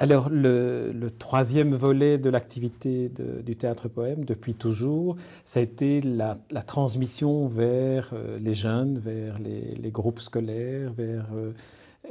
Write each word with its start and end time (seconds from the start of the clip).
Alors, 0.00 0.30
le, 0.30 1.08
troisième 1.18 1.74
volet 1.74 2.16
de 2.16 2.30
l'activité 2.30 3.10
du 3.44 3.54
théâtre 3.54 3.86
poème, 3.88 4.24
depuis 4.24 4.54
toujours, 4.54 5.16
ça 5.44 5.60
a 5.60 5.62
été 5.62 6.00
la, 6.00 6.38
transmission 6.66 7.48
vers 7.48 8.08
euh, 8.14 8.38
les 8.38 8.54
jeunes, 8.54 8.98
vers 8.98 9.38
les, 9.38 9.90
groupes 9.90 10.20
scolaires, 10.20 10.90
vers 10.94 11.26
euh, 11.34 11.52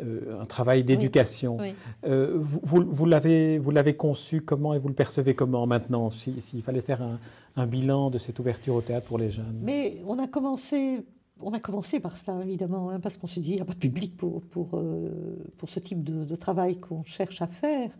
euh, 0.03 0.39
un 0.39 0.45
travail 0.45 0.83
d'éducation. 0.83 1.57
vous, 2.03 2.85
vous 2.87 3.05
l'avez 3.05 3.95
conçu 3.97 4.41
comment 4.41 4.75
et 4.75 4.79
vous 4.79 4.89
le 4.89 4.93
percevez 4.93 5.33
comment 5.33 5.65
maintenant, 5.65 6.11
s'il 6.11 6.61
fallait 6.61 6.81
faire 6.81 7.01
un, 7.01 7.19
un 7.55 7.65
bilan 7.65 8.11
de 8.11 8.19
cette 8.19 8.37
ouverture 8.37 8.75
au 8.75 8.81
théâtre 8.81 9.07
pour 9.07 9.17
les 9.17 9.31
jeunes? 9.31 9.59
Mais 9.63 10.03
on 10.05 10.19
a 10.19 10.27
commencé 10.27 11.03
on 11.41 11.51
a 11.53 11.59
commencé 11.59 11.99
par 11.99 12.17
cela, 12.17 12.41
évidemment, 12.43 12.89
hein, 12.89 12.99
parce 12.99 13.17
qu'on 13.17 13.27
se 13.27 13.39
dit 13.39 13.49
qu'il 13.49 13.55
n'y 13.55 13.61
a 13.61 13.65
pas 13.65 13.73
de 13.73 13.79
public 13.79 14.17
pour, 14.17 14.43
euh, 14.73 15.37
ce 15.65 15.79
type 15.79 16.03
de, 16.03 16.35
travail 16.35 16.79
qu'on 16.79 17.03
cherche 17.03 17.41
à 17.41 17.47
faire. 17.47 17.91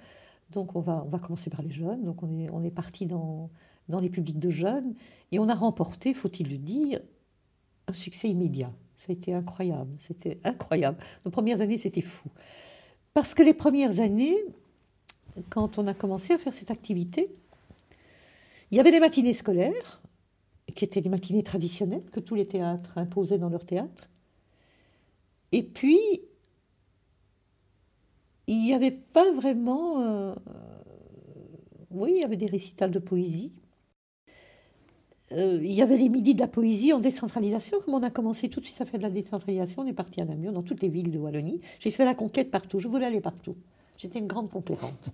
Donc 0.51 0.75
on 0.75 0.79
va, 0.79 1.05
commencer 1.21 1.49
par 1.49 1.61
les 1.61 1.71
jeunes. 1.71 2.03
Donc 2.03 2.23
on 2.23 2.31
est, 2.39 2.49
on 2.49 2.63
est 2.63 2.71
parti 2.71 3.05
dans, 3.05 3.49
dans 3.87 3.99
les 3.99 4.09
publics 4.09 4.39
de 4.39 4.49
jeunes. 4.49 4.93
Et 5.31 5.39
on 5.39 5.47
a 5.47 5.55
remporté, 5.55 6.13
faut-il 6.13 6.49
le 6.49 6.57
dire, 6.57 6.99
un 7.87 7.93
succès 7.93 8.29
immédiat. 8.29 8.71
Ça 8.95 9.07
a 9.09 9.13
été 9.13 9.33
incroyable. 9.33 9.91
C'était 9.99 10.39
incroyable. 10.43 10.97
Nos 11.25 11.31
premières 11.31 11.61
années, 11.61 11.77
c'était 11.77 12.01
fou. 12.01 12.29
Parce 13.13 13.33
que 13.33 13.43
les 13.43 13.53
premières 13.53 13.99
années, 13.99 14.37
quand 15.49 15.77
on 15.77 15.87
a 15.87 15.93
commencé 15.93 16.33
à 16.33 16.37
faire 16.37 16.53
cette 16.53 16.71
activité, 16.71 17.27
il 18.71 18.77
y 18.77 18.79
avait 18.79 18.91
des 18.91 18.99
matinées 18.99 19.33
scolaires 19.33 20.01
qui 20.71 20.85
étaient 20.85 21.01
des 21.01 21.09
matinées 21.09 21.43
traditionnelles 21.43 22.03
que 22.11 22.19
tous 22.19 22.35
les 22.35 22.47
théâtres 22.47 22.97
imposaient 22.97 23.37
dans 23.37 23.49
leur 23.49 23.65
théâtre. 23.65 24.09
Et 25.51 25.63
puis, 25.63 25.99
il 28.47 28.61
n'y 28.61 28.73
avait 28.73 28.91
pas 28.91 29.31
vraiment... 29.31 30.01
Euh, 30.01 30.35
oui, 31.91 32.13
il 32.15 32.21
y 32.21 32.23
avait 32.23 32.37
des 32.37 32.45
récitals 32.45 32.91
de 32.91 32.99
poésie. 32.99 33.51
Euh, 35.31 35.59
il 35.61 35.71
y 35.71 35.81
avait 35.81 35.97
les 35.97 36.09
midis 36.09 36.33
de 36.33 36.39
la 36.39 36.47
poésie 36.47 36.93
en 36.93 36.99
décentralisation. 36.99 37.79
Comme 37.81 37.93
on 37.95 38.03
a 38.03 38.09
commencé 38.09 38.49
tout 38.49 38.59
de 38.59 38.65
suite 38.65 38.81
à 38.81 38.85
faire 38.85 38.99
de 38.99 39.03
la 39.03 39.09
décentralisation, 39.09 39.83
on 39.83 39.85
est 39.85 39.93
parti 39.93 40.21
à 40.21 40.25
Namur, 40.25 40.51
dans 40.51 40.63
toutes 40.63 40.81
les 40.81 40.89
villes 40.89 41.11
de 41.11 41.19
Wallonie. 41.19 41.61
J'ai 41.79 41.91
fait 41.91 42.05
la 42.05 42.15
conquête 42.15 42.51
partout. 42.51 42.79
Je 42.79 42.87
voulais 42.87 43.05
aller 43.05 43.21
partout. 43.21 43.55
J'étais 43.97 44.19
une 44.19 44.27
grande 44.27 44.49
conquérante. 44.49 45.09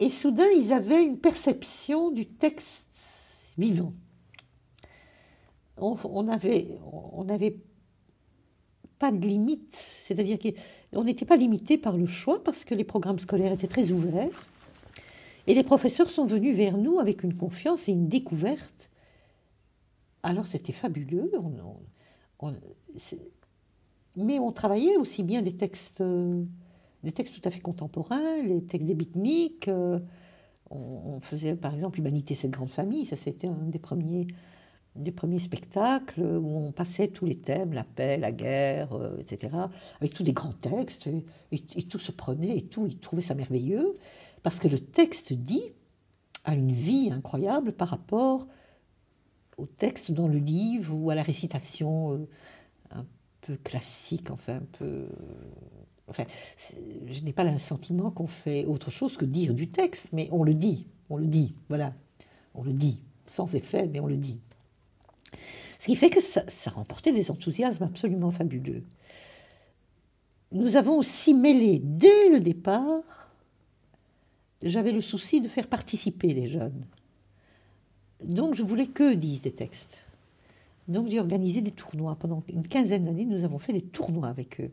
Et 0.00 0.08
soudain, 0.08 0.48
ils 0.56 0.72
avaient 0.72 1.04
une 1.04 1.18
perception 1.18 2.10
du 2.10 2.26
texte 2.26 3.52
vivant. 3.58 3.92
On 5.76 6.22
n'avait 6.22 6.78
on 7.14 7.28
avait 7.28 7.56
pas 8.98 9.12
de 9.12 9.26
limite, 9.26 9.76
c'est-à-dire 9.76 10.38
qu'on 10.38 11.04
n'était 11.04 11.24
pas 11.24 11.36
limité 11.36 11.78
par 11.78 11.96
le 11.96 12.06
choix 12.06 12.42
parce 12.42 12.64
que 12.64 12.74
les 12.74 12.84
programmes 12.84 13.18
scolaires 13.18 13.52
étaient 13.52 13.66
très 13.66 13.92
ouverts. 13.92 14.46
Et 15.46 15.54
les 15.54 15.64
professeurs 15.64 16.10
sont 16.10 16.26
venus 16.26 16.54
vers 16.54 16.76
nous 16.76 16.98
avec 16.98 17.22
une 17.22 17.34
confiance 17.34 17.88
et 17.88 17.92
une 17.92 18.08
découverte. 18.08 18.90
Alors 20.22 20.46
c'était 20.46 20.72
fabuleux. 20.72 21.32
mais 24.16 24.38
on 24.38 24.52
travaillait 24.52 24.96
aussi 24.96 25.22
bien 25.22 25.40
des 25.40 25.56
textes 25.56 26.02
des 27.02 27.12
textes 27.12 27.34
tout 27.34 27.48
à 27.48 27.50
fait 27.50 27.60
contemporains, 27.60 28.42
les 28.42 28.62
textes 28.62 28.86
des 28.86 28.94
beatniks. 28.94 29.68
Euh, 29.68 29.98
on, 30.70 31.18
faisait 31.20 31.56
par 31.56 31.74
exemple 31.74 31.98
Humanité, 31.98 32.34
cette 32.34 32.52
grande 32.52 32.70
famille, 32.70 33.04
ça 33.04 33.16
c'était 33.16 33.48
un 33.48 33.66
des 33.66 33.80
premiers, 33.80 34.28
des 34.94 35.10
premiers 35.10 35.40
spectacles 35.40 36.22
où 36.22 36.56
on 36.56 36.72
passait 36.72 37.08
tous 37.08 37.26
les 37.26 37.36
thèmes, 37.36 37.72
la 37.72 37.82
paix, 37.82 38.18
la 38.18 38.30
guerre, 38.30 38.92
euh, 38.92 39.18
etc., 39.18 39.56
avec 40.00 40.14
tous 40.14 40.22
des 40.22 40.32
grands 40.32 40.52
textes, 40.52 41.08
et, 41.50 41.82
tout 41.82 41.98
se 41.98 42.12
prenait, 42.12 42.56
et 42.56 42.62
tout, 42.62 42.86
ils 42.86 42.98
trouvaient 42.98 43.22
ça 43.22 43.34
merveilleux, 43.34 43.96
parce 44.42 44.60
que 44.60 44.68
le 44.68 44.78
texte 44.78 45.32
dit 45.32 45.72
a 46.44 46.54
une 46.54 46.72
vie 46.72 47.10
incroyable 47.12 47.72
par 47.72 47.88
rapport 47.88 48.46
au 49.58 49.66
texte 49.66 50.12
dans 50.12 50.28
le 50.28 50.38
livre 50.38 50.94
ou 50.96 51.10
à 51.10 51.14
la 51.14 51.22
récitation 51.22 52.12
euh, 52.12 52.28
un 52.92 53.04
peu 53.40 53.56
classique, 53.56 54.30
enfin 54.30 54.56
un 54.56 54.66
peu 54.78 55.06
Enfin, 56.10 56.24
je 57.06 57.22
n'ai 57.22 57.32
pas 57.32 57.44
le 57.44 57.58
sentiment 57.58 58.10
qu'on 58.10 58.26
fait 58.26 58.64
autre 58.66 58.90
chose 58.90 59.16
que 59.16 59.24
dire 59.24 59.54
du 59.54 59.68
texte, 59.68 60.08
mais 60.12 60.28
on 60.32 60.42
le 60.42 60.54
dit, 60.54 60.86
on 61.08 61.16
le 61.16 61.26
dit, 61.26 61.54
voilà, 61.68 61.94
on 62.54 62.64
le 62.64 62.72
dit, 62.72 63.00
sans 63.26 63.54
effet, 63.54 63.86
mais 63.86 64.00
on 64.00 64.06
le 64.06 64.16
dit. 64.16 64.38
Ce 65.78 65.86
qui 65.86 65.96
fait 65.96 66.10
que 66.10 66.20
ça, 66.20 66.42
ça 66.48 66.70
remportait 66.70 67.12
des 67.12 67.30
enthousiasmes 67.30 67.84
absolument 67.84 68.30
fabuleux. 68.30 68.82
Nous 70.52 70.76
avons 70.76 70.98
aussi 70.98 71.32
mêlé, 71.32 71.80
dès 71.82 72.28
le 72.28 72.40
départ, 72.40 73.30
j'avais 74.62 74.92
le 74.92 75.00
souci 75.00 75.40
de 75.40 75.48
faire 75.48 75.68
participer 75.68 76.34
les 76.34 76.48
jeunes. 76.48 76.84
Donc 78.22 78.54
je 78.54 78.62
voulais 78.62 78.88
qu'eux 78.88 79.16
disent 79.16 79.42
des 79.42 79.52
textes. 79.52 79.98
Donc 80.88 81.06
j'ai 81.06 81.20
organisé 81.20 81.62
des 81.62 81.70
tournois. 81.70 82.16
Pendant 82.16 82.42
une 82.48 82.66
quinzaine 82.66 83.04
d'années, 83.04 83.24
nous 83.24 83.44
avons 83.44 83.58
fait 83.58 83.72
des 83.72 83.80
tournois 83.80 84.28
avec 84.28 84.60
eux. 84.60 84.70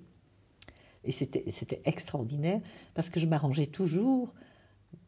Et 1.03 1.12
c'était 1.12 1.81
extraordinaire 1.85 2.62
parce 2.94 3.09
que 3.09 3.19
je 3.19 3.25
m'arrangeais 3.25 3.68
toujours 3.68 4.34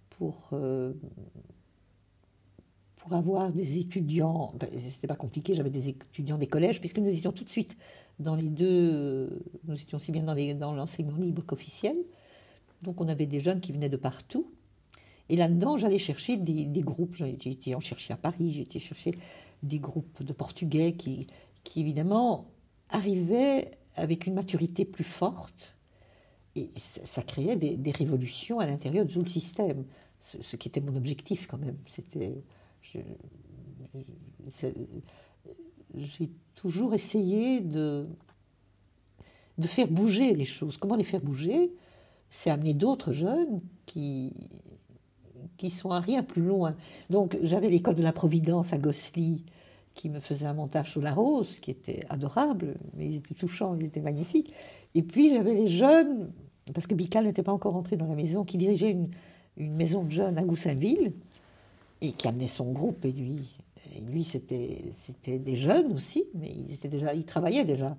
pour, 0.10 0.50
euh, 0.54 0.94
pour 2.98 3.14
avoir 3.14 3.52
des 3.52 3.80
étudiants. 3.80 4.54
Ben, 4.60 4.70
c'était 4.80 5.08
pas 5.08 5.16
compliqué, 5.16 5.54
j'avais 5.54 5.70
des 5.70 5.90
étudiants 5.90 6.38
des 6.38 6.48
collèges 6.48 6.80
puisque 6.80 7.00
nous 7.00 7.10
étions 7.10 7.32
tout 7.32 7.44
de 7.44 7.50
suite 7.50 7.78
dans 8.20 8.36
les 8.36 8.50
deux. 8.50 9.42
Nous 9.66 9.76
étions 9.76 9.98
aussi 9.98 10.12
bien 10.12 10.24
dans 10.24 10.74
l'enseignement 10.74 11.18
dans 11.18 11.24
libre 11.24 11.44
qu'officiel. 11.46 11.96
Donc 12.82 13.02
on 13.02 13.08
avait 13.08 13.26
des 13.26 13.40
jeunes 13.40 13.60
qui 13.60 13.72
venaient 13.72 13.90
de 13.90 13.98
partout. 13.98 14.52
Et 15.30 15.36
là-dedans, 15.36 15.78
j'allais 15.78 16.00
chercher 16.00 16.38
des, 16.38 16.66
des 16.66 16.82
groupes. 16.82 17.16
Été 17.22 17.76
en 17.76 17.80
chercher 17.80 18.14
à 18.14 18.18
Paris, 18.18 18.60
été 18.60 18.80
chercher 18.80 19.12
des 19.64 19.80
groupes 19.80 20.24
de 20.24 20.34
Portugais 20.34 20.94
qui, 20.94 21.28
qui 21.64 21.82
évidemment 21.82 22.46
arrivaient 22.90 23.72
avec 23.96 24.26
une 24.28 24.34
maturité 24.34 24.86
plus 24.86 25.04
forte 25.04 25.76
et 26.56 26.70
ça 26.76 27.22
créait 27.22 27.56
des, 27.56 27.92
révolutions 27.92 28.60
à 28.60 28.66
l'intérieur 28.66 29.06
de 29.06 29.12
tout 29.12 29.22
le 29.22 29.30
système, 29.30 29.86
ce, 30.20 30.56
qui 30.56 30.68
était 30.68 30.82
mon 30.82 30.96
objectif 30.96 31.48
quand 31.48 31.58
même. 31.58 31.78
C'était, 31.86 32.44
j'ai 35.96 36.30
toujours 36.56 36.94
essayé 36.94 37.62
de, 37.62 38.08
de 39.58 39.68
faire 39.68 39.88
bouger 39.88 40.34
les 40.34 40.46
choses. 40.46 40.78
Comment 40.78 40.96
les 40.96 41.04
faire 41.04 41.22
bouger? 41.22 41.72
C'est 42.30 42.50
amener 42.50 42.74
d'autres 42.74 43.14
jeunes 43.14 43.62
qui, 43.86 44.34
qui 45.58 45.70
sont 45.70 45.92
à 45.92 46.00
rien 46.00 46.24
plus 46.24 46.44
loin. 46.44 46.76
Donc 47.10 47.38
j'avais 47.44 47.70
l'école 47.70 47.96
de 47.96 48.04
la 48.04 48.14
Providence 48.14 48.74
à 48.74 48.78
Gossely 48.78 49.46
qui 50.00 50.10
me 50.10 50.22
faisait 50.22 50.46
un 50.46 50.54
montage 50.54 50.94
sous 50.94 51.02
la 51.02 51.14
rose, 51.14 51.60
qui 51.60 51.72
était 51.72 52.06
adorable, 52.10 52.76
mais 52.96 53.06
ils 53.06 53.16
étaient 53.18 53.36
touchants, 53.36 53.76
ils 53.76 53.86
étaient 53.86 54.00
magnifiques. 54.00 54.54
Et 54.96 55.04
puis 55.04 55.30
j'avais 55.30 55.54
les 55.54 55.68
jeunes 55.68 56.32
parce 56.74 56.88
que 56.88 56.96
Bical 56.96 57.26
n'était 57.26 57.44
pas 57.44 57.52
encore 57.52 57.76
entré 57.76 57.98
dans 57.98 58.06
la 58.08 58.16
maison, 58.16 58.46
qui 58.46 58.58
dirigeait 58.58 58.92
une, 58.92 59.10
maison 59.58 60.04
de 60.06 60.12
jeunes 60.12 60.38
à 60.38 60.44
Goussainville, 60.44 61.12
et 62.00 62.14
qui 62.14 62.30
amenait 62.30 62.48
son 62.48 62.72
groupe, 62.72 63.04
et 63.04 63.12
lui, 63.12 63.42
lui 64.10 64.24
c'était, 64.24 64.84
c'était 65.00 65.38
des 65.38 65.58
jeunes 65.58 65.92
aussi, 65.92 66.24
mais 66.34 66.50
ils, 66.50 66.74
étaient 66.74 66.88
déjà, 66.88 67.14
ils 67.14 67.26
travaillaient 67.26 67.66
déjà. 67.66 67.98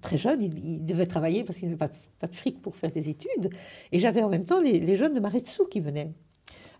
très 0.00 0.18
jeunes, 0.18 0.42
ils, 0.42 0.84
devaient 0.84 1.06
travailler 1.06 1.44
parce 1.44 1.58
qu'ils 1.58 1.68
n'avaient 1.68 1.78
pas, 1.78 1.90
pas, 2.18 2.26
de 2.26 2.34
fric 2.34 2.60
pour 2.60 2.74
faire 2.74 2.90
des 2.90 3.08
études. 3.08 3.50
Et 3.92 4.00
j'avais 4.00 4.24
en 4.24 4.28
même 4.28 4.44
temps 4.44 4.60
les, 4.60 4.96
jeunes 4.96 5.14
de 5.14 5.20
Maretsu 5.20 5.62
qui 5.70 5.78
venaient. 5.78 6.10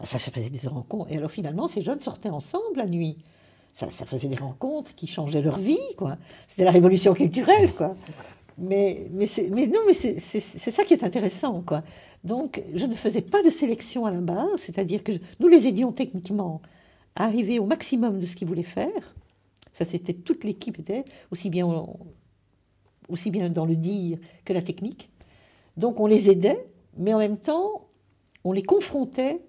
Ça, 0.02 0.18
ça 0.18 0.32
faisait 0.32 0.50
des 0.50 0.66
rencontres. 0.66 1.12
Et 1.12 1.18
alors 1.18 1.30
finalement, 1.30 1.68
ces 1.68 1.80
jeunes 1.80 2.00
sortaient 2.00 2.30
ensemble 2.30 2.78
la 2.78 2.86
nuit. 2.86 3.18
Ça, 3.78 4.04
faisait 4.04 4.26
des 4.26 4.34
rencontres 4.34 4.92
qui 4.96 5.06
changeaient 5.06 5.40
leur 5.40 5.58
vie, 5.58 5.78
quoi. 5.96 6.18
C'était 6.48 6.64
la 6.64 6.72
révolution 6.72 7.14
culturelle, 7.14 7.72
quoi. 7.72 7.94
Mais, 8.58 9.08
non, 9.12 9.80
mais 9.86 9.92
c'est 9.94 10.18
ça 10.18 10.82
qui 10.82 10.94
est 10.94 11.04
intéressant, 11.04 11.62
quoi. 11.64 11.84
Donc, 12.24 12.60
je 12.74 12.86
ne 12.86 12.94
faisais 12.94 13.22
pas 13.22 13.40
de 13.44 13.50
sélection 13.50 14.04
à 14.04 14.10
la 14.10 14.20
base, 14.20 14.56
c'est-à-dire 14.56 15.04
que 15.04 15.12
nous 15.38 15.46
les 15.46 15.68
aidions 15.68 15.92
techniquement 15.92 16.60
à 17.14 17.26
arriver 17.26 17.60
au 17.60 17.66
maximum 17.66 18.18
de 18.18 18.26
ce 18.26 18.34
qu'ils 18.34 18.48
voulaient 18.48 18.64
faire. 18.64 19.14
Ça, 19.72 19.84
c'était 19.84 20.12
toute 20.12 20.42
l'équipe 20.42 20.76
était 20.80 21.04
aussi 21.30 21.48
bien, 21.48 21.86
aussi 23.08 23.30
bien 23.30 23.48
dans 23.48 23.64
le 23.64 23.76
dire 23.76 24.18
que 24.44 24.52
la 24.52 24.62
technique. 24.62 25.08
Donc, 25.76 26.00
on 26.00 26.08
les 26.08 26.30
aidait, 26.30 26.66
mais 26.96 27.14
en 27.14 27.18
même 27.18 27.38
temps, 27.38 27.86
on 28.42 28.50
les 28.50 28.64
confrontait 28.64 29.40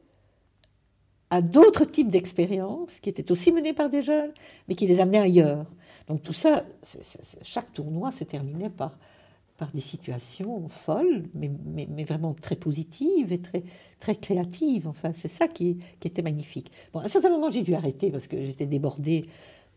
à 1.30 1.42
d'autres 1.42 1.86
types 1.86 2.10
d'expériences 2.10 3.00
qui 3.00 3.10
étaient 3.10 3.32
aussi 3.32 3.52
menées 3.52 3.74
par 3.74 3.90
des 3.90 4.02
jeunes, 4.02 4.32
mais 4.68 4.76
qui 4.76 4.88
les 4.88 5.00
amenaient 5.00 5.20
ailleurs. 5.20 5.66
Donc 6.08 6.24
tout 6.24 6.34
ça, 6.34 6.64
chaque 7.44 7.72
tournoi 7.72 8.12
se 8.12 8.24
terminait 8.24 8.70
par, 8.70 8.98
par 9.58 9.72
des 9.72 9.80
situations 9.80 10.68
folles, 10.68 11.26
mais, 11.36 11.52
mais, 11.66 12.04
vraiment 12.04 12.34
très 12.34 12.56
positives 12.56 13.32
et 13.32 13.40
très, 13.40 13.64
très 14.00 14.16
créatives. 14.16 14.88
Enfin, 14.88 15.12
c'est 15.14 15.28
ça 15.28 15.48
qui, 15.48 15.78
qui, 16.00 16.08
était 16.08 16.24
magnifique. 16.24 16.72
Bon, 16.94 17.00
à 17.00 17.06
un 17.06 17.08
certain 17.08 17.30
moment, 17.30 17.52
j'ai 17.52 17.62
dû 17.62 17.76
arrêter 17.76 18.10
parce 18.10 18.26
que 18.26 18.44
j'étais 18.44 18.66
débordée 18.66 19.28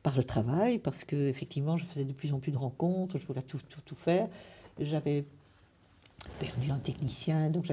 par 0.02 0.16
le 0.16 0.24
travail, 0.24 0.78
parce 0.78 1.04
que 1.04 1.28
effectivement, 1.28 1.76
je 1.76 1.84
faisais 1.84 2.04
de 2.04 2.12
plus 2.12 2.32
en 2.32 2.38
plus 2.38 2.50
de 2.50 2.56
rencontres, 2.56 3.18
je 3.18 3.26
voulais 3.26 3.42
tout, 3.42 3.60
tout, 3.68 3.80
tout 3.84 3.94
faire. 3.94 4.28
J'avais 4.80 5.24
perdu 6.38 6.70
un 6.70 6.78
technicien, 6.78 7.50
donc 7.50 7.66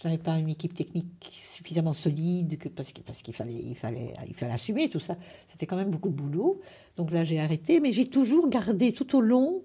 je 0.00 0.08
n'avais 0.08 0.22
pas 0.22 0.38
une 0.38 0.48
équipe 0.48 0.72
technique 0.72 1.30
suffisamment 1.30 1.92
solide 1.92 2.58
parce 2.74 2.92
qu'il 2.92 3.34
fallait, 3.34 4.14
assumer 4.50 4.88
tout 4.88 4.98
ça. 4.98 5.16
C'était 5.46 5.66
quand 5.66 5.76
même 5.76 5.90
beaucoup 5.90 6.08
de 6.08 6.14
boulot. 6.14 6.60
Donc 6.96 7.10
là, 7.10 7.22
j'ai 7.22 7.38
arrêté, 7.38 7.80
mais 7.80 7.92
j'ai 7.92 8.08
toujours 8.08 8.48
gardé 8.48 8.92
tout 8.92 9.14
au 9.14 9.20
long, 9.20 9.62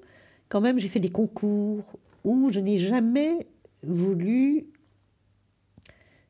quand 0.49 0.59
même, 0.59 0.77
j'ai 0.77 0.89
fait 0.89 0.99
des 0.99 1.09
concours 1.09 1.97
où 2.25 2.49
je 2.51 2.59
n'ai 2.59 2.77
jamais 2.77 3.47
voulu 3.83 4.67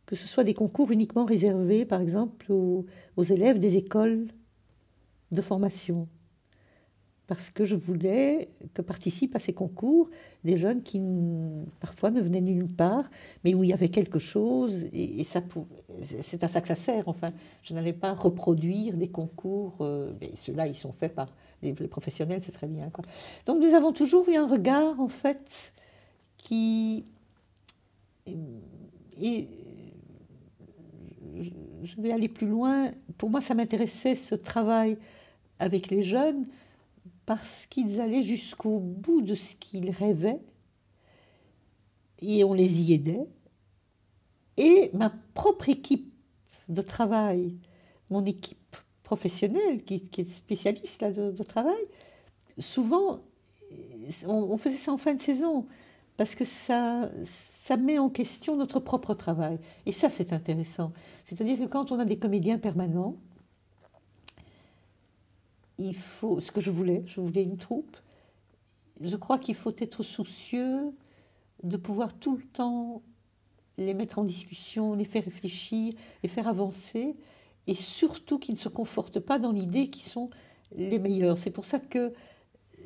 que 0.05 0.15
ce 0.15 0.27
soit 0.27 0.43
des 0.43 0.53
concours 0.53 0.91
uniquement 0.91 1.25
réservés, 1.25 1.83
par 1.83 1.99
exemple, 1.99 2.51
aux 2.51 3.23
élèves 3.23 3.57
des 3.57 3.75
écoles 3.75 4.27
de 5.31 5.41
formation 5.41 6.07
parce 7.27 7.49
que 7.49 7.65
je 7.65 7.75
voulais 7.75 8.49
que 8.73 8.81
participent 8.81 9.35
à 9.35 9.39
ces 9.39 9.53
concours 9.53 10.09
des 10.43 10.57
jeunes 10.57 10.83
qui 10.83 11.01
parfois 11.79 12.11
ne 12.11 12.21
venaient 12.21 12.41
nulle 12.41 12.67
part, 12.67 13.09
mais 13.43 13.53
où 13.53 13.63
il 13.63 13.69
y 13.69 13.73
avait 13.73 13.89
quelque 13.89 14.19
chose, 14.19 14.85
et, 14.93 15.23
c'est 15.23 16.43
à 16.43 16.47
ça 16.47 16.61
que 16.61 16.67
ça 16.67 16.75
sert. 16.75 17.07
Enfin, 17.07 17.29
je 17.63 17.73
n'allais 17.73 17.93
pas 17.93 18.13
reproduire 18.13 18.95
des 18.95 19.07
concours, 19.07 19.77
euh, 19.81 20.13
mais 20.21 20.31
ceux-là, 20.35 20.67
ils 20.67 20.75
sont 20.75 20.93
faits 20.93 21.15
par 21.15 21.33
les, 21.63 21.73
professionnels, 21.73 22.41
c'est 22.43 22.51
très 22.51 22.67
bien. 22.67 22.89
Quoi. 22.89 23.03
Donc 23.45 23.59
nous 23.59 23.73
avons 23.73 23.91
toujours 23.91 24.29
eu 24.29 24.35
un 24.35 24.47
regard, 24.47 24.99
en 24.99 25.09
fait, 25.09 25.73
qui... 26.37 27.05
Et 29.21 29.47
je 31.83 32.01
vais 32.01 32.11
aller 32.11 32.27
plus 32.27 32.47
loin. 32.47 32.91
Pour 33.17 33.29
moi, 33.29 33.41
ça 33.41 33.53
m'intéressait 33.53 34.15
ce 34.15 34.35
travail 34.35 34.97
avec 35.59 35.89
les 35.89 36.03
jeunes 36.03 36.45
parce 37.25 37.65
qu'ils 37.65 38.01
allaient 38.01 38.23
jusqu'au 38.23 38.79
bout 38.79 39.21
de 39.21 39.35
ce 39.35 39.55
qu'ils 39.55 39.89
rêvaient 39.89 40.41
et 42.21 42.43
on 42.43 42.53
les 42.53 42.81
y 42.81 42.93
aidait. 42.93 43.27
Et 44.57 44.89
ma 44.93 45.11
propre 45.33 45.69
équipe 45.69 46.13
de 46.69 46.81
travail, 46.81 47.53
mon 48.09 48.25
équipe 48.25 48.77
professionnelle 49.03 49.83
qui, 49.83 50.03
est 50.17 50.29
spécialiste 50.29 51.01
là, 51.01 51.11
de, 51.11 51.43
travail, 51.43 51.75
souvent 52.57 53.19
on, 54.25 54.57
faisait 54.57 54.77
ça 54.77 54.93
en 54.93 54.97
fin 54.97 55.13
de 55.13 55.21
saison 55.21 55.65
parce 56.17 56.35
que 56.35 56.45
ça, 56.45 57.11
ça 57.23 57.75
met 57.75 57.99
en 57.99 58.09
question 58.09 58.55
notre 58.55 58.79
propre 58.79 59.13
travail. 59.13 59.59
Et 59.85 59.91
ça, 59.91 60.09
c'est 60.09 60.31
intéressant. 60.31 60.93
C'est-à-dire 61.25 61.59
que 61.59 61.65
quand 61.65 61.91
on 61.91 61.99
a 61.99 62.05
des 62.05 62.17
comédiens 62.17 62.57
permanents, 62.57 63.17
il 65.77 65.95
faut, 65.95 66.39
ce 66.39 66.51
que 66.51 66.61
je 66.61 66.71
voulais, 66.71 67.03
je 67.05 67.21
voulais 67.21 67.43
une 67.43 67.57
troupe. 67.57 67.97
Je 69.01 69.15
crois 69.15 69.39
qu'il 69.39 69.55
faut 69.55 69.73
être 69.77 70.03
soucieux 70.03 70.91
de 71.63 71.77
pouvoir 71.77 72.13
tout 72.13 72.37
le 72.37 72.43
temps 72.43 73.01
les 73.77 73.93
mettre 73.93 74.19
en 74.19 74.23
discussion, 74.23 74.93
les 74.93 75.03
faire 75.03 75.23
réfléchir, 75.23 75.93
les 76.23 76.29
faire 76.29 76.47
avancer, 76.47 77.15
et 77.67 77.73
surtout 77.73 78.39
qu'ils 78.39 78.55
ne 78.55 78.59
se 78.59 78.69
confortent 78.69 79.19
pas 79.19 79.39
dans 79.39 79.51
l'idée 79.51 79.89
qu'ils 79.89 80.03
sont 80.03 80.29
les 80.75 80.99
meilleurs. 80.99 81.37
C'est 81.37 81.51
pour 81.51 81.65
ça 81.65 81.79
que 81.79 82.13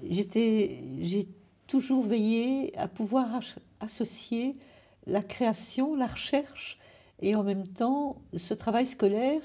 j'étais, 0.09 0.83
j'ai 1.01 1.27
toujours 1.67 2.03
veillé 2.03 2.75
à 2.77 2.87
pouvoir 2.87 3.41
associer 3.79 4.57
la 5.05 5.21
création, 5.21 5.95
la 5.95 6.07
recherche, 6.07 6.79
et 7.21 7.35
en 7.35 7.43
même 7.43 7.67
temps 7.67 8.21
ce 8.35 8.53
travail 8.53 8.87
scolaire 8.87 9.41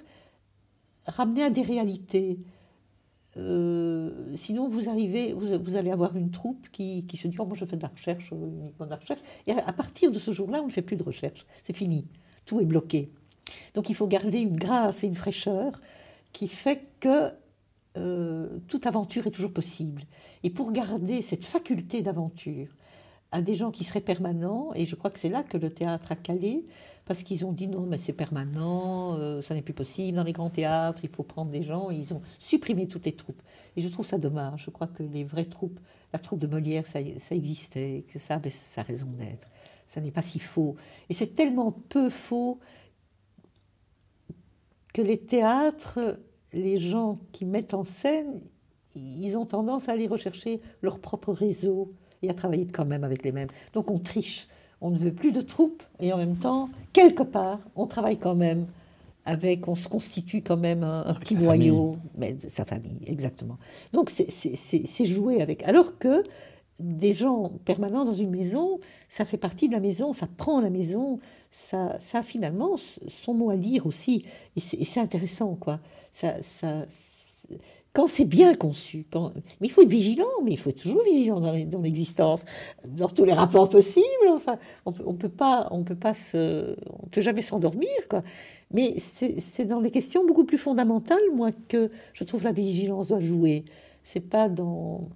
ramener 1.06 1.42
à 1.42 1.50
des 1.50 1.62
réalités. 1.62 2.38
Euh, 3.36 4.10
sinon, 4.36 4.68
vous 4.68 4.88
arrivez, 4.88 5.32
vous, 5.32 5.76
allez 5.76 5.90
avoir 5.90 6.16
une 6.16 6.30
troupe 6.30 6.68
qui, 6.70 7.04
se 7.16 7.28
dit 7.28 7.36
oh, 7.38 7.46
moi 7.46 7.56
je 7.56 7.64
fais 7.64 7.76
de 7.76 7.82
la 7.82 7.88
recherche, 7.88 8.30
euh, 8.32 8.48
uniquement 8.60 8.86
de 8.86 8.90
la 8.90 8.96
recherche. 8.96 9.20
Et 9.46 9.52
à, 9.52 9.72
partir 9.72 10.10
de 10.10 10.18
ce 10.18 10.30
jour-là, 10.30 10.60
on 10.62 10.66
ne 10.66 10.72
fait 10.72 10.82
plus 10.82 10.96
de 10.96 11.02
recherche. 11.02 11.46
C'est 11.62 11.76
fini. 11.76 12.06
Tout 12.46 12.60
est 12.60 12.64
bloqué. 12.64 13.10
Donc 13.74 13.90
il 13.90 13.94
faut 13.94 14.06
garder 14.06 14.40
une 14.40 14.56
grâce 14.56 15.04
et 15.04 15.06
une 15.06 15.16
fraîcheur 15.16 15.80
qui 16.32 16.48
fait 16.48 16.82
que 17.00 17.30
euh, 17.96 18.58
toute 18.68 18.86
aventure 18.86 19.26
est 19.26 19.30
toujours 19.30 19.52
possible. 19.52 20.02
Et 20.42 20.50
pour 20.50 20.72
garder 20.72 21.22
cette 21.22 21.44
faculté 21.44 22.02
d'aventure 22.02 22.68
à 23.34 23.42
des 23.42 23.56
gens 23.56 23.72
qui 23.72 23.82
seraient 23.82 24.00
permanents, 24.00 24.70
et 24.76 24.86
je 24.86 24.94
crois 24.94 25.10
que 25.10 25.18
c'est 25.18 25.28
là 25.28 25.42
que 25.42 25.56
le 25.56 25.68
théâtre 25.68 26.12
a 26.12 26.14
calé, 26.14 26.64
parce 27.04 27.24
qu'ils 27.24 27.44
ont 27.44 27.50
dit 27.50 27.66
non, 27.66 27.80
mais 27.80 27.98
c'est 27.98 28.12
permanent, 28.12 29.16
euh, 29.18 29.42
ça 29.42 29.54
n'est 29.54 29.60
plus 29.60 29.74
possible 29.74 30.16
dans 30.16 30.22
les 30.22 30.32
grands 30.32 30.50
théâtres, 30.50 31.00
il 31.02 31.10
faut 31.10 31.24
prendre 31.24 31.50
des 31.50 31.64
gens, 31.64 31.90
et 31.90 31.96
ils 31.96 32.14
ont 32.14 32.22
supprimé 32.38 32.86
toutes 32.86 33.06
les 33.06 33.16
troupes. 33.16 33.42
Et 33.76 33.80
je 33.80 33.88
trouve 33.88 34.06
ça 34.06 34.18
dommage. 34.18 34.66
Je 34.66 34.70
crois 34.70 34.86
que 34.86 35.02
les 35.02 35.24
vraies 35.24 35.46
troupes, 35.46 35.80
la 36.12 36.20
troupe 36.20 36.38
de 36.38 36.46
Molière, 36.46 36.86
ça, 36.86 37.00
ça 37.18 37.34
existait, 37.34 38.04
que 38.06 38.20
ça 38.20 38.36
avait 38.36 38.50
sa 38.50 38.82
raison 38.82 39.08
d'être. 39.08 39.48
Ça 39.88 40.00
n'est 40.00 40.12
pas 40.12 40.22
si 40.22 40.38
faux. 40.38 40.76
Et 41.08 41.14
c'est 41.14 41.34
tellement 41.34 41.72
peu 41.72 42.10
faux 42.10 42.60
que 44.92 45.02
les 45.02 45.18
théâtres, 45.18 46.20
les 46.52 46.76
gens 46.76 47.18
qui 47.32 47.46
mettent 47.46 47.74
en 47.74 47.82
scène, 47.82 48.40
ils 48.94 49.36
ont 49.36 49.44
tendance 49.44 49.88
à 49.88 49.92
aller 49.92 50.06
rechercher 50.06 50.60
leur 50.82 51.00
propre 51.00 51.32
réseau 51.32 51.92
et 52.24 52.30
à 52.30 52.34
travailler 52.34 52.66
quand 52.66 52.84
même 52.84 53.04
avec 53.04 53.22
les 53.22 53.32
mêmes. 53.32 53.48
Donc 53.72 53.90
on 53.90 53.98
triche 53.98 54.48
on 54.84 54.90
ne 54.90 54.98
veut 54.98 55.14
plus 55.14 55.32
de 55.32 55.40
troupes, 55.40 55.82
et 55.98 56.12
en 56.12 56.18
même 56.18 56.36
temps, 56.36 56.68
quelque 56.92 57.22
part, 57.22 57.58
on 57.74 57.86
travaille 57.86 58.18
quand 58.18 58.34
même 58.34 58.66
avec, 59.24 59.66
on 59.66 59.74
se 59.74 59.88
constitue 59.88 60.42
quand 60.42 60.58
même 60.58 60.82
un, 60.84 61.14
petit 61.14 61.36
noyau, 61.36 61.96
mais 62.18 62.34
de 62.34 62.50
sa 62.50 62.66
famille, 62.66 62.98
exactement. 63.06 63.56
Donc 63.94 64.10
c'est 64.10 65.04
jouer 65.06 65.40
avec. 65.40 65.62
Alors 65.62 65.96
que 65.96 66.22
des 66.78 67.14
gens 67.14 67.52
permanents 67.64 68.04
dans 68.04 68.12
une 68.12 68.28
maison, 68.28 68.78
ça 69.08 69.24
fait 69.24 69.38
partie 69.38 69.68
de 69.68 69.72
la 69.72 69.80
maison, 69.80 70.12
ça 70.12 70.26
prend 70.26 70.60
la 70.60 70.68
maison, 70.68 71.18
ça, 71.50 71.96
ça 71.98 72.18
a 72.18 72.22
finalement 72.22 72.76
son 72.76 73.32
mot 73.32 73.48
à 73.48 73.56
dire 73.56 73.86
aussi, 73.86 74.26
et 74.54 74.60
c'est 74.60 75.00
intéressant, 75.00 75.54
quoi. 75.54 75.80
Ça, 76.10 76.42
ça, 76.42 76.84
quand 77.94 78.06
c'est 78.06 78.26
bien 78.26 78.54
conçu. 78.54 79.06
Quand... 79.10 79.32
Mais 79.60 79.68
il 79.68 79.70
faut 79.70 79.82
être 79.82 79.88
vigilant, 79.88 80.26
mais 80.44 80.50
il 80.52 80.58
faut 80.58 80.70
être 80.70 80.82
toujours 80.82 81.04
vigilant 81.04 81.40
dans 81.40 81.80
l'existence, 81.80 82.44
dans, 82.86 83.08
tous 83.08 83.24
les 83.24 83.32
rapports 83.32 83.70
possibles. 83.70 84.28
Enfin, 84.30 84.58
on 84.84 84.92
peut, 84.92 85.04
peut 85.14 85.28
pas, 85.28 85.68
on 85.70 85.84
peut 85.84 85.96
pas 85.96 86.12
se, 86.12 86.76
on 87.02 87.06
peut 87.06 87.22
jamais 87.22 87.42
s'endormir, 87.42 87.88
quoi. 88.10 88.22
Mais 88.72 88.96
c'est 88.98 89.66
dans 89.66 89.80
des 89.80 89.92
questions 89.92 90.26
beaucoup 90.26 90.44
plus 90.44 90.58
fondamentales, 90.58 91.22
moi, 91.32 91.50
que 91.68 91.90
je 92.12 92.24
trouve 92.24 92.42
la 92.42 92.50
vigilance 92.50 93.08
doit 93.08 93.20
jouer. 93.20 93.64
C'est 94.02 94.28
pas 94.28 94.48
dans, 94.48 95.08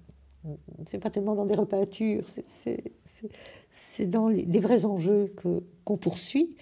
c'est 0.86 0.98
pas 0.98 1.10
tellement 1.10 1.34
dans 1.34 1.46
des 1.46 1.56
repatures, 1.56 2.24
c'est 3.70 4.06
dans 4.06 4.28
les, 4.28 4.60
vrais 4.60 4.84
enjeux 4.84 5.32
que 5.36 5.64
qu'on 5.84 5.96
poursuit. 5.96 6.54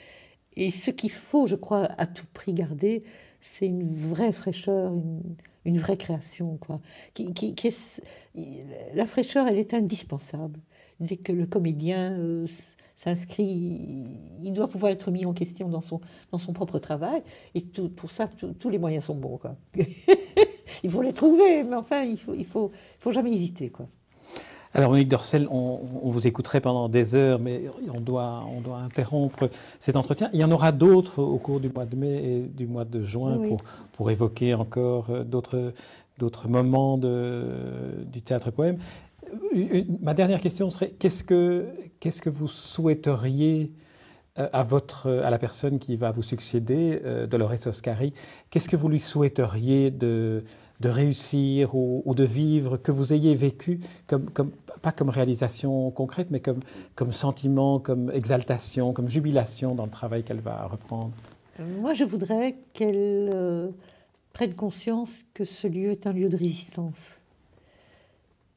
Et 0.56 0.70
ce 0.70 0.90
qu'il 0.90 1.10
faut, 1.10 1.46
je 1.46 1.56
crois, 1.56 1.86
à 1.98 2.06
tout 2.06 2.24
prix 2.32 2.54
garder, 2.54 3.02
c'est 3.42 3.66
une 3.66 3.86
vraie 3.86 4.32
fraîcheur, 4.32 4.94
une 5.66 5.78
vraie 5.78 5.96
création. 5.96 6.56
Quoi. 6.56 6.80
Qui, 7.12 7.34
qui, 7.34 7.54
est, 7.66 8.02
la 8.94 9.04
fraîcheur, 9.04 9.46
elle 9.46 9.58
est 9.58 9.74
indispensable. 9.74 10.60
Dès 11.00 11.16
que 11.16 11.32
le 11.32 11.46
comédien 11.46 12.12
euh, 12.12 12.46
s'inscrit, 12.94 14.06
il 14.42 14.52
doit 14.52 14.68
pouvoir 14.68 14.92
être 14.92 15.10
mis 15.10 15.26
en 15.26 15.34
question 15.34 15.68
dans 15.68 15.82
son, 15.82 16.00
dans 16.30 16.38
son 16.38 16.52
propre 16.52 16.78
travail. 16.78 17.22
Et 17.54 17.62
tout, 17.62 17.90
pour 17.90 18.10
ça, 18.10 18.26
tous 18.28 18.70
les 18.70 18.78
moyens 18.78 19.04
sont 19.04 19.16
bons. 19.16 19.36
Quoi. 19.36 19.56
il 20.82 20.90
faut 20.90 21.02
les 21.02 21.12
trouver, 21.12 21.64
mais 21.64 21.76
enfin, 21.76 22.02
il 22.02 22.12
ne 22.12 22.16
faut, 22.16 22.34
il 22.34 22.46
faut, 22.46 22.70
faut 23.00 23.10
jamais 23.10 23.32
hésiter. 23.32 23.68
Quoi. 23.68 23.88
Alors, 24.76 24.90
Monique 24.90 25.08
Dorcel, 25.08 25.48
on, 25.50 25.80
vous 26.02 26.26
écouterait 26.26 26.60
pendant 26.60 26.90
des 26.90 27.14
heures, 27.14 27.38
mais 27.38 27.62
on 27.94 27.98
doit, 27.98 28.44
on 28.54 28.60
doit 28.60 28.76
interrompre 28.76 29.48
cet 29.80 29.96
entretien. 29.96 30.28
Il 30.34 30.38
y 30.38 30.44
en 30.44 30.52
aura 30.52 30.70
d'autres 30.70 31.22
au 31.22 31.38
cours 31.38 31.60
du 31.60 31.70
mois 31.70 31.86
de 31.86 31.96
mai 31.96 32.22
et 32.22 32.40
du 32.42 32.66
mois 32.66 32.84
de 32.84 33.02
juin 33.02 33.38
pour, 33.48 33.62
pour, 33.92 34.10
évoquer 34.10 34.52
encore 34.52 35.06
euh, 35.08 35.24
d'autres, 35.24 35.72
d'autres 36.18 36.46
moments 36.48 36.98
de, 36.98 38.04
du 38.04 38.20
théâtre 38.20 38.50
poème. 38.50 38.76
Ma 40.02 40.12
dernière 40.12 40.42
question 40.42 40.68
serait 40.68 40.90
qu'est-ce 40.90 41.24
que, 41.24 41.68
qu'est-ce 41.98 42.20
que 42.20 42.28
vous 42.28 42.46
souhaiteriez 42.46 43.72
euh, 44.38 44.46
à, 44.52 44.62
votre, 44.62 45.08
à 45.24 45.30
la 45.30 45.38
personne 45.38 45.78
qui 45.78 45.96
va 45.96 46.10
vous 46.10 46.22
succéder, 46.22 47.00
euh, 47.06 47.26
Dolores 47.26 47.66
Oscari, 47.66 48.12
qu'est-ce 48.50 48.68
que 48.68 48.76
vous 48.76 48.90
lui 48.90 49.00
souhaiteriez 49.00 49.90
de, 49.90 50.44
de 50.80 50.88
réussir 50.88 51.74
ou, 51.74 52.14
de 52.14 52.24
vivre, 52.24 52.76
que 52.76 52.92
vous 52.92 53.12
ayez 53.12 53.34
vécu, 53.34 53.80
comme, 54.06 54.28
comme, 54.30 54.50
pas 54.80 54.92
comme 54.92 55.08
réalisation 55.08 55.90
concrète, 55.90 56.30
mais 56.30 56.40
comme, 56.40 56.60
comme 56.94 57.12
sentiment, 57.12 57.78
comme 57.78 58.10
exaltation, 58.10 58.92
comme 58.92 59.08
jubilation 59.08 59.74
dans 59.74 59.84
le 59.84 59.90
travail 59.90 60.24
qu'elle 60.24 60.40
va 60.40 60.66
reprendre 60.66 61.12
Moi, 61.58 61.94
je 61.94 62.04
voudrais 62.04 62.56
qu'elle 62.72 63.30
euh, 63.32 63.70
prenne 64.32 64.54
conscience 64.54 65.24
que 65.34 65.44
ce 65.44 65.66
lieu 65.66 65.90
est 65.90 66.06
un 66.06 66.12
lieu 66.12 66.28
de 66.28 66.36
résistance. 66.36 67.22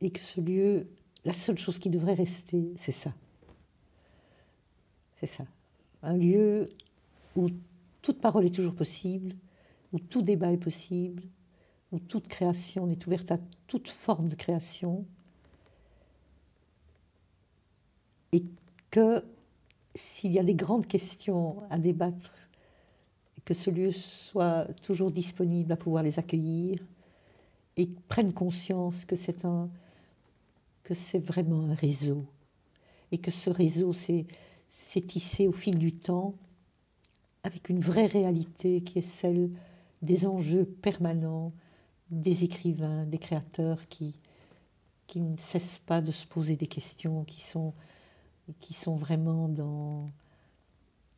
Et 0.02 0.10
que 0.12 0.20
ce 0.20 0.40
lieu, 0.40 0.88
la 1.26 1.34
seule 1.34 1.58
chose 1.58 1.80
qui 1.80 1.90
devrait 1.90 2.14
rester, 2.14 2.74
c'est 2.78 2.92
ça. 2.92 3.14
C'est 5.16 5.26
ça. 5.26 5.44
Un 6.02 6.16
lieu 6.16 6.68
où 7.36 7.50
toute 8.02 8.22
parole 8.22 8.46
est 8.46 8.56
toujours 8.56 8.76
possible, 8.76 9.34
où 9.92 10.00
tout 10.00 10.22
débat 10.22 10.52
est 10.52 10.58
possible, 10.58 11.24
où 11.92 12.00
toute 12.00 12.28
création 12.28 12.88
est 12.88 13.06
ouverte 13.08 13.32
à 13.32 13.38
toute 13.68 13.90
forme 13.90 14.28
de 14.28 14.36
création, 14.36 15.06
et 18.32 18.44
que 18.92 19.24
s'il 19.96 20.32
y 20.32 20.40
a 20.40 20.44
des 20.44 20.56
grandes 20.56 20.88
questions 20.88 21.64
à 21.70 21.78
débattre, 21.78 22.34
que 23.46 23.54
ce 23.54 23.70
lieu 23.70 23.92
soit 23.92 24.68
toujours 24.84 25.12
disponible 25.12 25.72
à 25.72 25.78
pouvoir 25.78 26.04
les 26.04 26.20
accueillir 26.20 26.80
et 27.78 27.88
prennent 28.08 28.34
conscience 28.34 29.06
que 29.06 29.16
c'est 29.16 29.46
un 29.46 29.70
que 30.84 30.94
c'est 30.94 31.20
vraiment 31.20 31.62
un 31.64 31.74
réseau 31.74 32.26
et 33.12 33.18
que 33.18 33.32
ce 33.32 33.50
réseau 33.50 33.94
s'est 33.94 34.26
tissé 35.02 35.48
au 35.48 35.52
fil 35.52 35.78
du 35.78 35.94
temps 35.94 36.34
avec 37.44 37.70
une 37.70 37.80
vraie 37.80 38.08
réalité 38.08 38.82
qui 38.82 39.00
est 39.00 39.04
celle 39.04 39.50
des 40.02 40.26
enjeux 40.26 40.66
permanents 40.66 41.52
des 42.12 42.44
écrivains, 42.44 43.06
des 43.06 43.18
créateurs 43.18 43.88
qui, 43.88 44.16
qui 45.08 45.22
ne 45.22 45.38
cessent 45.38 45.80
pas 45.86 46.02
de 46.02 46.12
se 46.12 46.26
poser 46.26 46.56
des 46.56 46.68
questions, 46.68 47.24
qui 47.24 47.42
sont, 47.42 47.74
qui 48.60 48.74
sont 48.74 48.96
vraiment 48.96 49.48
dans... 49.48 50.10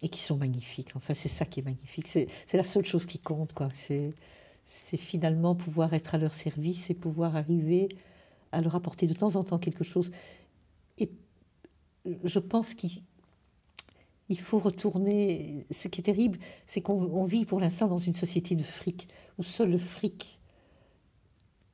et 0.02 0.10
qui 0.10 0.22
sont 0.22 0.38
magnifiques. 0.38 0.96
Enfin, 0.96 1.14
c'est 1.14 1.30
ça 1.30 1.46
qui 1.46 1.60
est 1.62 1.64
magnifique. 1.64 2.08
C'est 2.08 2.28
la 2.54 2.64
seule 2.64 2.86
chose 2.86 3.06
qui 3.06 3.20
compte, 3.20 3.54
quoi. 3.54 3.70
C'est 3.72 4.14
finalement 4.98 5.56
pouvoir 5.56 5.94
être 5.94 6.16
à 6.16 6.18
leur 6.18 6.36
service 6.36 6.90
et 6.90 6.94
pouvoir 6.94 7.36
arriver 7.36 7.90
à 8.52 8.62
leur 8.62 8.76
apporter 8.76 9.08
de 9.08 9.14
temps 9.14 9.36
en 9.36 9.44
temps 9.44 9.60
quelque 9.60 9.84
chose. 9.84 10.12
Et 10.98 11.10
je 12.24 12.40
pense 12.40 12.74
qu'il 12.74 13.02
il 14.32 14.40
faut 14.40 14.60
retourner. 14.60 15.66
Ce 15.72 15.90
qui 15.90 16.00
est 16.00 16.06
terrible, 16.06 16.40
c'est 16.66 16.80
qu'on 16.80 17.26
vit 17.26 17.46
pour 17.46 17.60
l'instant 17.60 17.88
dans 17.88 17.98
une 17.98 18.16
société 18.16 18.56
de 18.56 18.64
fric, 18.64 19.10
où 19.38 19.44
seul 19.44 19.72
le 19.72 19.78
fric 19.78 20.40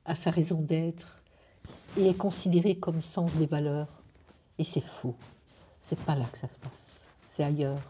a 0.04 0.16
sa 0.16 0.30
raison 0.30 0.60
d'être 0.60 1.22
et 1.96 2.08
est 2.08 2.16
considéré 2.16 2.74
comme 2.74 3.00
sens 3.00 3.32
des 3.36 3.46
valeurs. 3.46 4.02
Et 4.58 4.64
c'est 4.64 4.82
faux. 4.82 5.14
C'est 5.88 5.98
pas 6.04 6.14
là 6.14 6.26
que 6.30 6.36
ça 6.36 6.48
se 6.48 6.58
passe. 6.58 6.70
C'est 7.34 7.44
ailleurs. 7.44 7.80